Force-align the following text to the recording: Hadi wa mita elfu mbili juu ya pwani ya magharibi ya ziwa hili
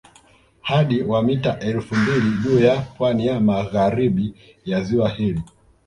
Hadi 0.61 1.01
wa 1.01 1.23
mita 1.23 1.59
elfu 1.59 1.95
mbili 1.95 2.37
juu 2.43 2.59
ya 2.59 2.81
pwani 2.81 3.25
ya 3.27 3.39
magharibi 3.39 4.33
ya 4.65 4.81
ziwa 4.81 5.09
hili 5.09 5.41